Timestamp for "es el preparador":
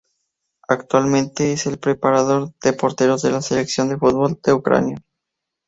1.53-2.51